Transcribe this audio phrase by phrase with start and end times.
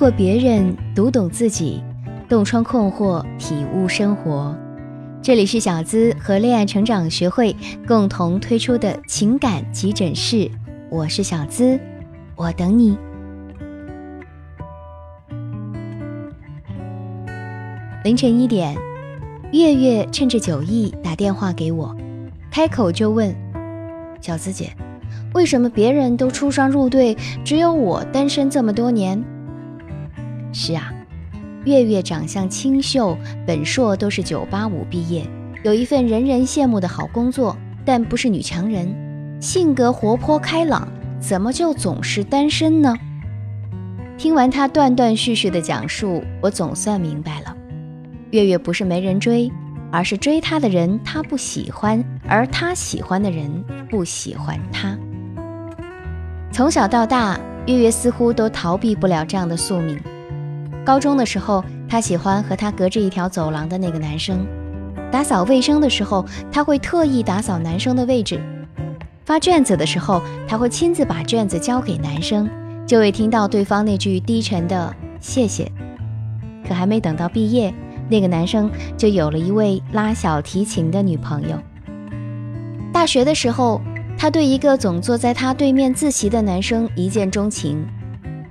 [0.00, 1.82] 过别人，读懂自己，
[2.26, 4.56] 洞穿困惑，体悟生活。
[5.20, 7.54] 这里是小资和恋爱成长学会
[7.86, 10.50] 共同推出的情感急诊室，
[10.88, 11.78] 我是小资，
[12.34, 12.96] 我等你。
[18.02, 18.74] 凌晨一点，
[19.52, 21.94] 月月趁着酒意打电话给我，
[22.50, 23.36] 开口就问
[24.22, 24.72] ：“小资姐，
[25.34, 27.14] 为什么别人都出双入对，
[27.44, 29.22] 只有我单身这么多年？”
[30.52, 30.92] 是啊。
[31.64, 35.26] 月月长相清秀，本硕都是九八五毕业，
[35.62, 37.54] 有一份人人羡慕的好工作，
[37.84, 38.88] 但不是女强人，
[39.42, 40.88] 性格活泼开朗，
[41.20, 42.96] 怎么就总是单身呢？
[44.16, 47.54] 听完他断断续续的讲述，我总算明白了，
[48.30, 49.52] 月月不是没人追，
[49.92, 54.98] 而是追她的人他不喜欢，而他喜欢的人不喜欢他。
[56.50, 60.00] 从小到大，月月似乎都逃避不了这样的宿命。
[60.84, 64.46] 高中的时候，他喜欢和他隔着一条走廊的那个男生。
[65.10, 68.40] 打扫卫生的时候，他会特意打扫男生的位置。
[69.24, 72.48] 发卷子的时候，他会亲自把卷子交给男生，
[72.86, 75.70] 就会听到对方那句低沉的“谢谢”。
[76.66, 77.72] 可还没等到毕业，
[78.08, 81.56] 那个男生就有了一位拉小提琴的女朋友。
[82.92, 83.80] 大学的时候，
[84.16, 87.86] 他对一个总坐在他对面自习的男生一见钟情。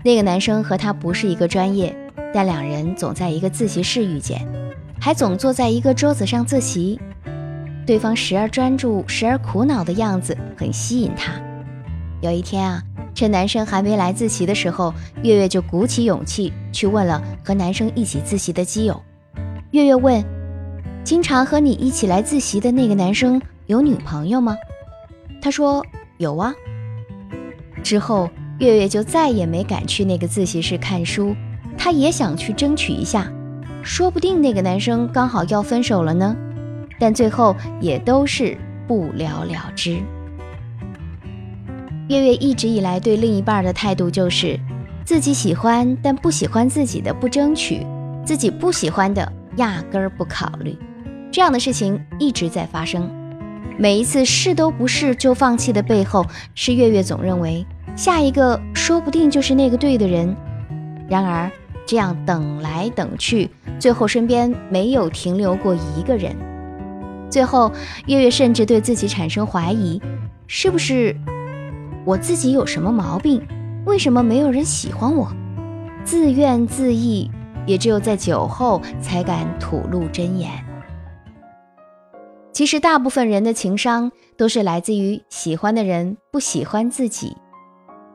[0.03, 1.93] 那个男生和他不是一个专业。
[2.33, 4.47] 但两人总在一个自习室遇见，
[4.99, 6.99] 还总坐在一个桌子上自习。
[7.85, 11.33] 对方时而专注，时而苦恼的样子很吸引他。
[12.21, 12.83] 有一天啊，
[13.15, 19.01] 趁男生还没来自习的时候，月月就鼓起勇气去问了和男生一起自习的基友。
[19.71, 20.23] 月月问
[21.03, 24.55] ：“经常和你一起来自习的那个男生有女朋友吗？”
[25.41, 25.83] 他说
[26.19, 26.53] ：“有啊。”
[27.81, 31.35] 之后，月月就再也没敢去那个自习室看书。
[31.81, 33.31] 他也想去争取一下，
[33.81, 36.35] 说不定那个男生刚好要分手了呢。
[36.99, 39.97] 但最后也都是不了了之。
[42.09, 44.59] 月月一直以来对另一半的态度就是，
[45.05, 47.87] 自己喜欢但不喜欢自己的不争取，
[48.25, 50.77] 自己不喜欢的压根儿不考虑。
[51.31, 53.09] 这样的事情一直在发生。
[53.77, 60.35] 每一次试都不试就放弃的背后，是月月总认为下一个说不定就是那个对的人。
[61.07, 61.49] 然而。
[61.89, 66.35] 这样等来等去，最后身边没有停留过一个人。
[67.31, 67.71] 最后，
[68.05, 69.99] 月月甚至对自己产生怀疑：
[70.45, 71.17] 是不是
[72.05, 73.41] 我自己有什么毛病？
[73.87, 75.31] 为什么没有人喜欢我？
[76.03, 77.27] 自怨自艾，
[77.65, 80.51] 也只有在酒后才敢吐露真言。
[82.53, 87.35] 其实，大部分人的情商都是来自于喜欢的人不喜欢自己，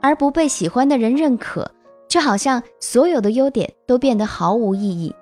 [0.00, 1.72] 而不被喜欢的人认可。
[2.14, 5.12] 就好像所有的优点都变得毫无意义。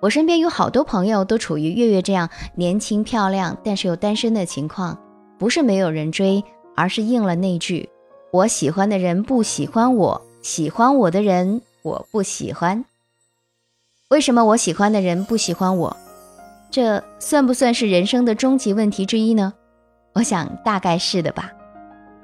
[0.00, 4.98] 我身边有好多朋友都处于月月这样年轻漂亮但是又单身的情况，
[5.38, 6.44] 不是没有人追，
[6.76, 7.88] 而是应了那句
[8.30, 12.84] “我喜欢的人不喜欢我，喜欢我的人我不喜欢”。
[14.10, 15.96] 为什么我喜欢的人不喜欢我？
[16.70, 19.54] 这算不算是人生的终极问题之一呢？
[20.12, 21.50] 我想大概是的吧。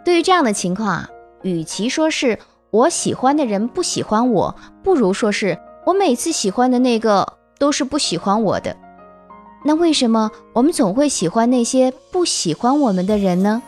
[0.05, 1.09] 对于这样的情况啊，
[1.41, 2.39] 与其说是。
[2.71, 8.77] 我喜欢的人不喜欢我，不如说是我每次喜欢的那个都是不喜欢我的。
[9.65, 13.62] 那为什么我们总会喜欢那些不喜欢我们的人呢？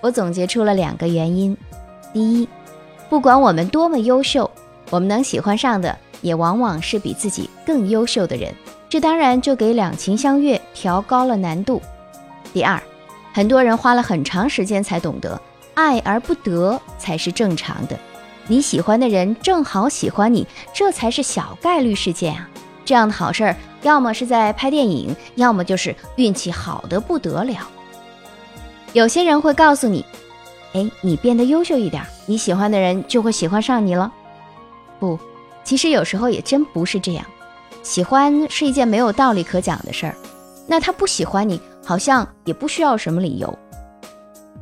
[0.00, 1.56] 我总结出了两个原因：
[2.12, 2.48] 第一，
[3.08, 4.50] 不管我们多么优秀，
[4.90, 8.52] 我们能喜欢上的也往往是比自己更优秀的人，
[8.88, 11.80] 这当然就给两情相悦调高了难度。
[12.52, 12.82] 第二，
[13.32, 15.40] 很多人花了很长时间才懂得。
[15.74, 17.98] 爱而不得才是正常的，
[18.46, 22.48] 你喜欢的人正好喜欢你，这才是小概率事件啊！
[22.84, 27.68] 这样的好事儿，要么是在拍电影，要么就是运气好的不得了。
[28.92, 30.04] 有些人会告诉你，
[30.74, 34.12] 哎，你变得优秀一点，你喜欢的人就会喜欢上你了。
[35.00, 35.18] 不，
[35.64, 37.24] 其实有时候也真不是这样。
[37.82, 40.14] 喜欢是一件没有道理可讲的事儿，
[40.66, 43.58] 那他不喜欢你，好像也不需要什么理由。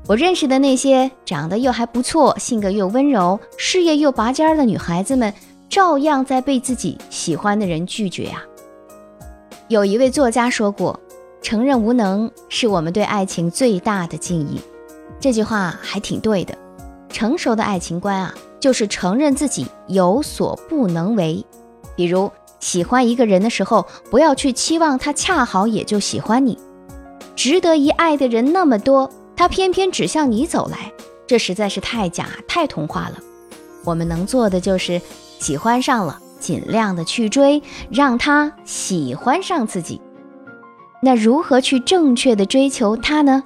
[0.07, 5.33] 我认识的那些长得又还不错、性格又温柔、事业又拔尖儿的女孩子们，
[5.69, 8.43] 照样在被自己喜欢的人拒绝啊。
[9.69, 10.99] 有一位作家说过
[11.41, 14.61] ：“承认无能是我们对爱情最大的敬意。”
[15.21, 16.59] 这句话还挺对的。
[17.09, 21.45] 成熟的爱情观啊，就是承认自己有所不能为。
[21.95, 26.59] 比如喜欢一个人的时候，不要去期望他恰好也就喜欢你。
[27.37, 29.09] 值得一爱的人那么多。
[29.43, 30.93] 他偏偏只向你走来，
[31.27, 33.19] 这实在是太假、太童话了。
[33.83, 35.03] 我们能做的就是
[35.41, 37.61] 喜欢上了，尽量的去追，
[37.91, 40.00] 让他喜欢上自己。
[41.03, 43.43] 那如何去正确的追求他呢？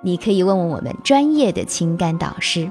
[0.00, 2.70] 你可以问问我们专业的情感导师。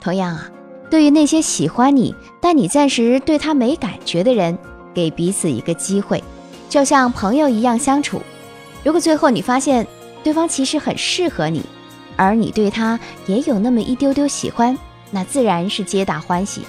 [0.00, 0.50] 同样啊，
[0.90, 4.56] 对于那些喜欢你但你暂时对他没感觉的人，
[4.94, 6.24] 给彼此一个机会，
[6.70, 8.22] 就像朋友一样相处。
[8.82, 9.86] 如果最后你发现
[10.26, 11.64] 对方其实很适合你，
[12.16, 14.76] 而你对他也有那么一丢丢喜欢，
[15.12, 16.62] 那自然是皆大欢喜。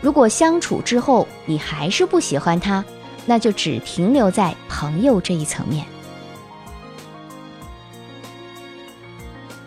[0.00, 2.84] 如果相处之后你还是不喜欢他，
[3.26, 5.84] 那就只停留在朋友这一层面。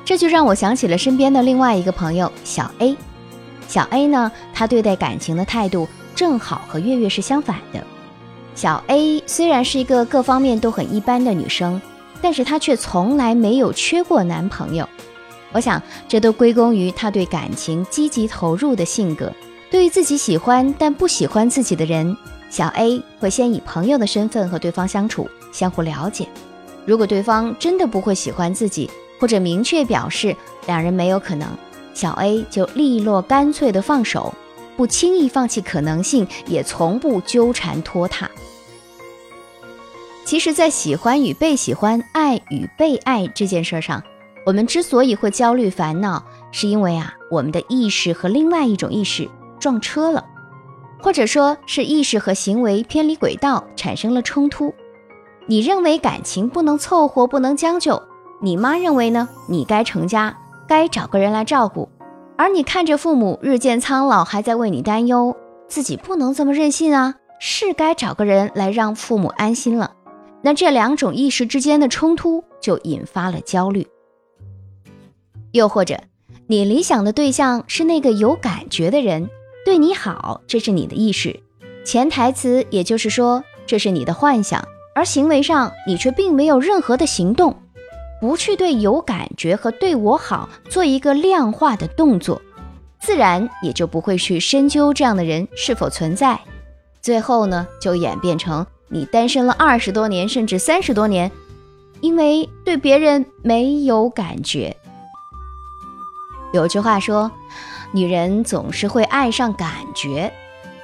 [0.06, 2.96] 这就让我想起了身边的另外一个朋友小 A。
[3.68, 7.84] 小 A 呢，他对待感情的态度正好和月月是相反的。
[8.56, 11.82] 小 A 虽然是一个各方面都很一般的女生，
[12.26, 14.90] 但是她却从来没有缺过男朋友。
[15.52, 19.32] 我想，这都归功于她对感情积极投入的性格。
[19.70, 22.18] 对于自己喜欢但不喜欢自己的人，
[22.50, 26.28] 小 A 会先以朋友的身份和对方相处，相互了解。
[26.84, 28.90] 如果对方真的不会喜欢自己，
[29.20, 30.36] 或者明确表示
[30.66, 31.48] 两人没有可能，
[31.94, 34.34] 小 A 就利落干脆的放手，
[34.76, 38.28] 不轻易放弃可能性，也从不纠缠拖沓。
[40.26, 44.02] 其实，在喜欢与被喜欢、爱与被爱这件事上，
[44.44, 49.30] 我们之所以会焦虑烦恼，是因为啊，我们的意识和另外一种意识
[49.60, 50.26] 撞车了，
[51.00, 54.74] 或者说是意识和行为偏离轨道，产生了冲突。
[55.46, 58.02] 你认为感情不能凑合，不能将就。
[58.42, 59.30] 你妈认为呢？
[59.48, 60.36] 你该成家，
[60.68, 61.88] 该找个人来照顾，
[62.36, 65.38] 而你看着父母日渐苍老，还在为你担忧，
[65.68, 69.92] 自己不能这么任性啊，是该找个人来让父母安心了。
[70.46, 73.88] 那这两种意识之间的冲突就引发了焦虑。
[75.54, 76.00] 又或者，
[76.46, 79.28] 你理想的对象是那个有感觉的人，
[79.66, 81.40] 对你好，这是你的意识，
[81.84, 84.64] 潜台词也就是说这是你的幻想，
[84.94, 87.56] 而行为上你却并没有任何的行动。
[88.22, 92.40] 不去对有感觉和对我好做一个量化的动作，
[93.00, 96.40] 自然也就不会去深究这样的人是否存在。
[97.02, 98.64] 最后呢，就演变成
[98.96, 101.30] 你单身了二十多年，甚至三十多年，
[102.00, 104.74] 因为对别人没有感觉。
[106.54, 107.30] 有句话说，
[107.92, 110.32] 女人总是会爱上感觉，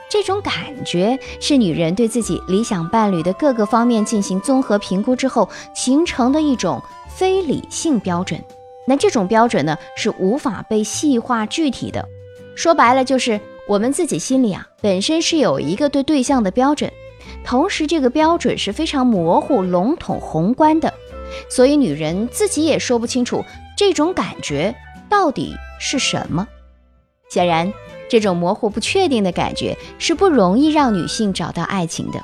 [0.09, 6.83] 这种感觉是女人对自己理想伴侣的各个方面进行综合评估之后形成的一种。
[7.13, 8.41] 非理性标准，
[8.87, 12.07] 那这种标准呢是无法被细化具体的。
[12.55, 16.89] 说白了就是我们自己心里啊本身是有一个对对象的标准，
[17.43, 20.93] 同时这个标准是非常模糊、笼统、宏观的，
[21.49, 23.43] 所以女人自己也说不清楚
[23.77, 24.75] 这种感觉
[25.09, 26.47] 到底是什么。
[27.29, 27.73] 显然，
[28.09, 32.21] 这种模糊不确定的感觉是不容易让女性找到爱情的。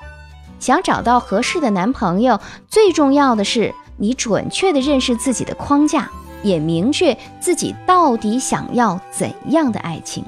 [0.59, 3.73] 想找到合适的男朋友，最重要的是。
[3.99, 6.07] 你准确地认识自己的框架，
[6.43, 10.23] 也明确自己到底想要怎样的爱情。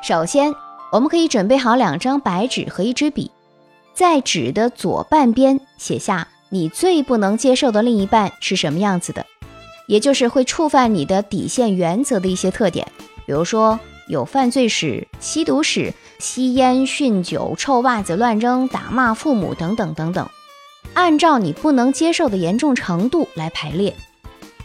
[0.00, 0.54] 首先，
[0.96, 3.30] 我们可以准备好两张白纸和一支笔，
[3.92, 9.26] 在纸的左半边写下你最不能接受的另一半是什么样子的，
[9.88, 12.90] 也就是会触犯你的底线原则的一些特点，
[13.26, 13.78] 比如说
[14.08, 20.26] 有犯罪史、吸毒史、吸烟、酗酒、臭袜子乱扔、打骂父母等等等等。
[20.94, 23.94] 按照你不能接受的严重程度来排列，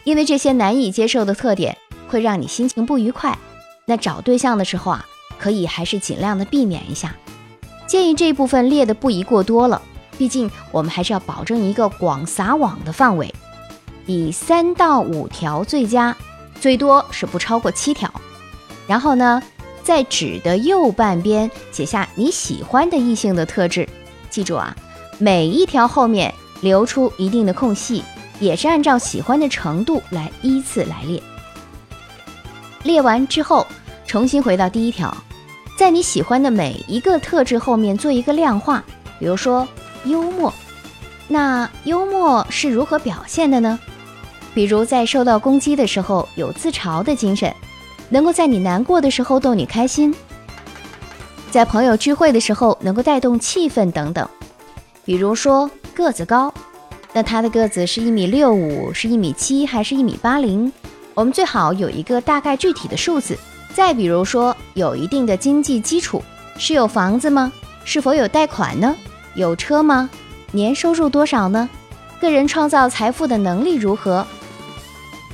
[0.06, 1.78] 因为这些难以接受的特点
[2.08, 3.38] 会让你心情不愉快。
[3.86, 5.06] 那找对象的时候啊，
[5.42, 7.16] 可以还是尽量的避免一下。
[7.88, 9.82] 建议这部分列的不宜过多了，
[10.18, 13.34] 毕竟我们还是要保证一个广撒网的范围，
[14.06, 16.16] 以三到五条最佳，
[16.60, 18.10] 最多是不超过七条。
[18.88, 19.42] 然后呢，
[19.84, 23.90] 在纸的右半边写下你喜欢的异性的特质，
[24.30, 24.76] 记住啊。
[25.18, 28.04] 每一条后面留出一定的空隙，
[28.40, 31.22] 也是按照喜欢的程度来依次来列。
[32.84, 33.68] 列完之后，
[34.08, 35.16] 重新回到第一条，
[35.78, 38.84] 在你喜欢的每一个特质后面做一个量化。
[39.20, 39.68] 比如说
[40.06, 40.54] 幽默，
[41.28, 43.80] 那幽默是如何表现的呢？
[44.54, 47.54] 比如在受到攻击的时候有自嘲的精神，
[48.10, 50.14] 能够在你难过的时候逗你开心，
[51.50, 54.28] 在朋友聚会的时候能够带动气氛等等。
[55.06, 56.54] 比如说个子高，
[57.14, 60.72] 那他的个子是一米六五，是一米七，还是一米八零？
[61.14, 63.38] 我们最好有一个大概具体的数字。
[63.74, 66.24] 再比如说有一定的经济基础，
[66.58, 67.52] 是有房子吗？
[67.84, 68.96] 是否有贷款呢？
[69.36, 70.10] 有车吗？
[70.52, 71.70] 年收入多少呢？
[72.20, 74.26] 个人创造财富的能力如何？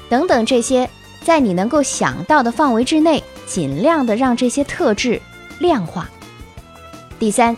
[0.07, 0.89] 等等这些，
[1.23, 5.21] 在你能够想到的范围之内，尽量的让这些特质
[5.59, 6.09] 量化。
[7.19, 7.57] 第三，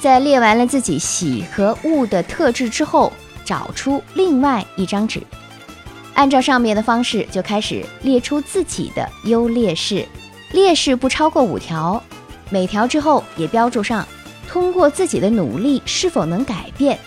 [0.00, 3.12] 在列完了自己喜和恶的特质之后，
[3.44, 5.20] 找出另外一张纸，
[6.18, 10.04] 按照上面的方式就开始列出自己的优劣势，
[10.50, 12.02] 劣势不超过五条，
[12.50, 14.04] 每条之后也标注上，
[14.48, 16.98] 通过自己的努力是否能改变。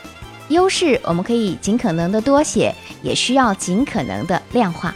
[0.48, 4.96] 优势我们可以尽可能的多写，也需要尽可能的量化。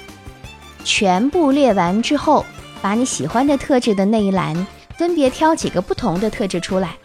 [0.85, 2.45] 全部列完之后，
[2.81, 4.65] 把你喜欢的特质的那一栏
[4.97, 6.95] 分别挑几个不同的特质出来。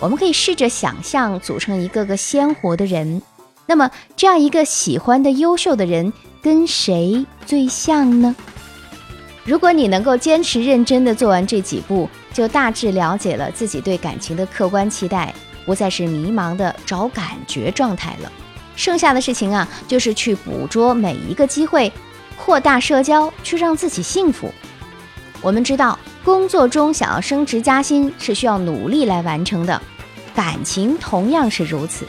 [0.00, 3.20] 我们可以试着想象组成一个个鲜活的人。
[3.66, 6.12] 那么，这样一个喜欢的优秀的人
[6.42, 8.34] 跟谁最像呢？
[9.44, 15.34] 如果你能够坚持认真的做完这几步，就大致了解了自己对感情的客观期待。
[15.64, 18.30] 不再是迷茫的找感觉状态了，
[18.76, 21.92] 剩下的事情啊，就是去捕捉每一个机会，
[22.36, 24.48] 扩大社交，去让自己幸福。
[25.40, 29.82] 我们知道，工作中想要升职加薪是需要努力来完成的，
[30.36, 32.06] 感情同样是如此。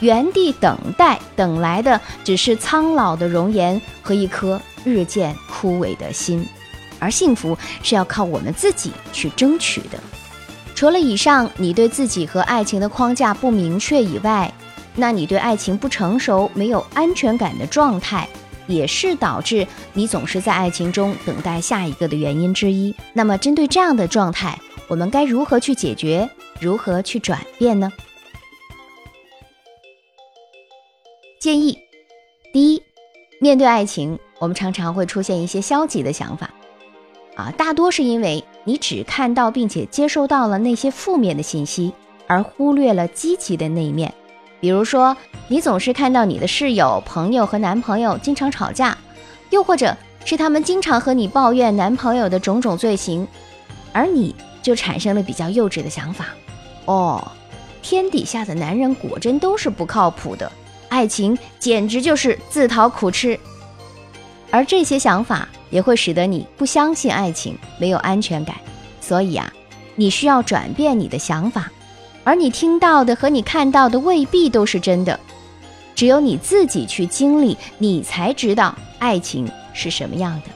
[0.00, 6.46] 原地等待等来的只是苍老的容颜和一颗日渐枯萎的心，
[6.98, 9.98] 而幸福是要靠我们自己去争取的。
[10.74, 14.52] 除了以上，你对自己和爱情的框架不明确以外，
[14.96, 18.28] 那你对爱情不成熟、没有安全感的状态，
[18.66, 22.94] 也是导致你总是在爱情中等待下一个的原因之一。
[23.12, 24.58] 那么，针对这样的状态，
[24.88, 26.28] 我们该如何去解决？
[26.60, 27.90] 如何去转变呢？
[31.44, 31.78] 建议：
[32.54, 32.82] 第一，
[33.38, 36.48] 面对爱情，我们常常会出现一些消极的想法。
[37.36, 41.92] 啊，大多是因为你只看到并且接受到了那些负面的信息，
[42.26, 44.10] 而忽略了积极的那一面。
[44.58, 45.14] 比如说，
[45.48, 48.96] 你总是看到你的室友、朋友和男朋友经常吵架，
[49.50, 53.28] 又或者是他们经常和你抱怨男朋友的种种罪行，
[53.92, 56.28] 而你就产生了比较幼稚的想法：
[56.86, 57.32] 哦，
[57.82, 60.50] 天底下的男人果真都是不靠谱的，
[60.88, 63.38] 爱情简直就是自讨苦吃。
[64.50, 65.48] 而这些想法。
[65.70, 68.54] 也会使得你不相信爱情，没有安全感。
[69.00, 69.52] 所以啊，
[69.96, 71.68] 你需要转变你的想法。
[72.22, 75.18] 而你听到的和你看到的未必都是真的，
[75.96, 80.50] 只有你自己去经历，你才知道爱情是什么样的。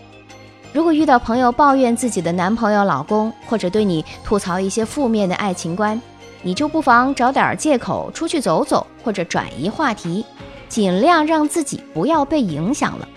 [0.73, 6.00] 如果遇到朋友抱怨自己的男朋友、老公，或者对你吐槽一些负面的爱情观，
[6.42, 10.25] 你就不妨找点借口出去走走，或者转移话题，
[10.68, 13.09] 尽量让自己不要被影响了。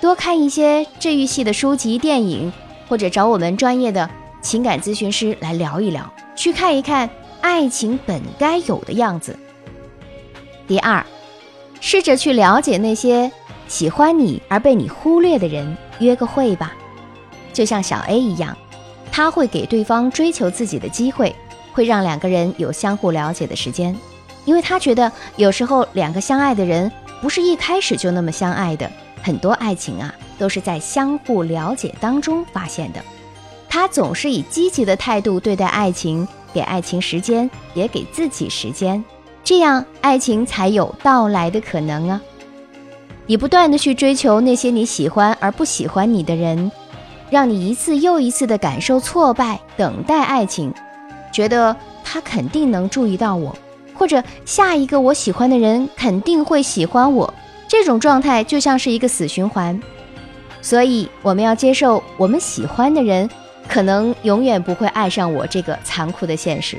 [0.00, 2.52] 多看一些治愈系的书籍、电影，
[2.88, 4.08] 或者找我们专业的
[4.42, 7.08] 情感咨询师来聊一聊，去看一看
[7.40, 9.36] 爱情本该有的样子。
[10.68, 11.04] 第二，
[11.80, 13.30] 试着去了解那些
[13.68, 16.74] 喜欢你而被你忽略的人，约个会吧。
[17.52, 18.56] 就像小 A 一样，
[19.10, 21.34] 他会给对方追求自己的机会，
[21.76, 23.94] 会让两个人有相互了解的时间，
[24.46, 26.90] 因为他觉得有时候两个相爱的人
[27.20, 28.90] 不是一开始就那么相爱的。
[29.22, 33.00] 很多爱情啊，都是在相互了解当中发现的。
[33.68, 39.04] 他总是以积极的态度对待爱情，给爱情时间，也给自己时间，
[39.44, 42.18] 这样爱情才有到来的可能啊！
[43.26, 46.72] 你不断的去追求那些你喜欢而不喜欢你的人，
[47.28, 50.72] 让你一次又一次的感受挫败，等待爱情，
[51.36, 53.54] 觉得他肯定能注意到我，
[53.92, 57.34] 或者下一个我喜欢的人肯定会喜欢我。
[57.68, 59.78] 这种状态就像是一个死循环，
[60.62, 63.28] 所以我们要接受我们喜欢的人
[63.68, 66.78] 可能永远不会爱上我这个残酷的现实。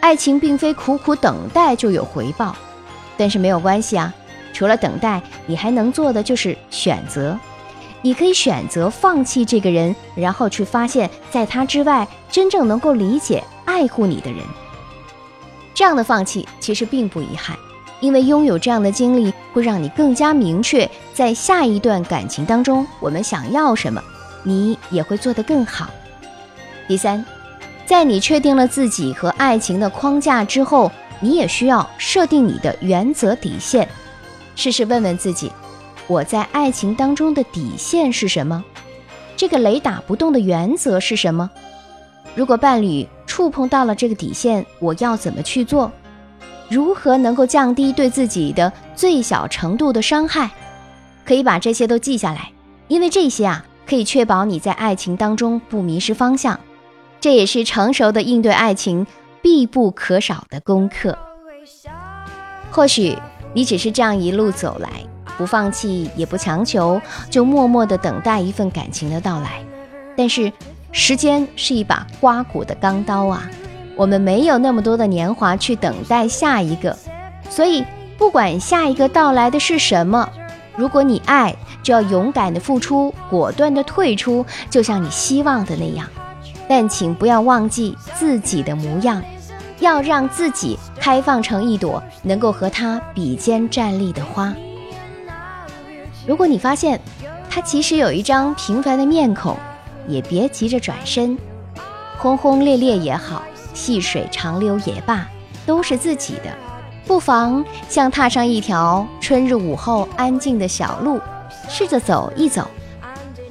[0.00, 2.54] 爱情并非苦苦等待就有回报，
[3.16, 4.12] 但是没有关系啊。
[4.52, 7.34] 除了等待，你还能做的就是选择。
[8.04, 14.42] 你可以选择放弃这个人，然后去发现在他之外真正能够理解、爱护你的人。
[15.72, 17.56] 这样的放弃其实并不遗憾。
[18.00, 24.02] 因为拥有这样的经历，会让你更加明确，在下一段感情当中，我们想要什么，
[24.42, 25.88] 你也会做得更好。
[26.86, 27.24] 第三，
[27.86, 33.88] 在你确定了自己和爱情的框架之后，你也需要设定你的原则底线。
[34.54, 35.50] 试试问问自己，
[36.06, 38.62] 我在爱情当中的底线是什么？
[39.36, 41.50] 这个雷打不动的原则是什么？
[42.34, 45.90] 如果伴侣触碰到了这个底线，我要怎么去做？
[46.68, 50.50] 如何能够降低对自己的最小程度的伤害？
[51.24, 52.52] 可以把这些都记下来，
[52.88, 56.58] 因为这些啊，可以确保你在爱情当中不迷失方向。
[57.20, 59.06] 这也是成熟的应对爱情
[59.40, 61.16] 必不可少的功课。
[62.70, 63.16] 或许
[63.54, 64.90] 你只是这样一路走来，
[65.36, 67.00] 不放弃也不强求，
[67.30, 69.62] 就默默的等待一份感情的到来。
[70.16, 70.52] 但是
[70.92, 73.48] 时间是一把刮骨的钢刀啊，
[73.96, 76.96] 我们没有那么多的年华去等待下一个，
[77.50, 77.84] 所以
[78.16, 80.28] 不管下一个到来的是什么，
[80.76, 86.06] 如果你爱，就要勇敢的付出，果断的退出，就像你希望的那样。
[86.68, 89.22] 但请不要忘记自己的模样，
[89.80, 94.54] 要让自己开放成一朵能够和他比肩站立的花。
[96.26, 97.00] 如果你发现
[97.50, 99.56] 他其实有一张平凡的面孔，
[100.08, 101.36] 也别急着转身，
[102.18, 103.42] 轰轰烈烈也好，
[103.74, 105.28] 细水长流也罢，
[105.66, 106.50] 都是自己的。
[107.06, 111.20] 不妨像踏上一条春日午后安静的小路，
[111.68, 112.66] 试着走一走。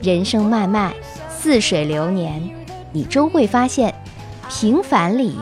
[0.02, 0.92] 人生漫漫，
[1.30, 2.42] 似水流年。
[2.92, 3.94] 你终会发现，
[4.50, 5.36] 平凡里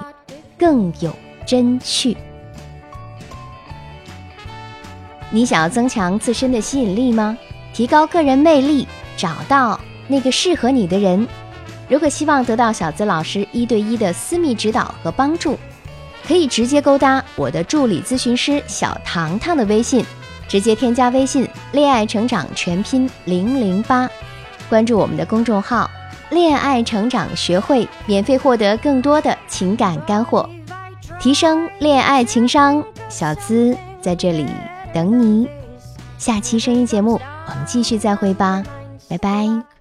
[0.57, 1.11] 更有
[1.45, 2.15] 真趣。
[5.31, 7.37] 你想要增强自身的吸引力吗？
[7.73, 8.85] 提高个人魅力，
[9.15, 11.25] 找到那个适合你的人。
[11.87, 15.57] 如果希望得到小资老师一对一的私密指导和帮助，
[16.27, 20.05] 可以直接勾搭我的助理咨询师小糖糖的微信，
[20.47, 24.09] 直接添加微信“恋爱成长全拼零零八”，
[24.69, 25.89] 关注我们的公众号。
[26.29, 30.49] 恋爱成长学会，免费获得更多的情感干货，
[31.19, 32.81] 提升恋爱情商。
[33.09, 34.45] 小资在这里
[34.93, 35.47] 等你，
[36.17, 38.63] 下期声音节目我们继续再会吧，
[39.07, 39.80] 拜拜。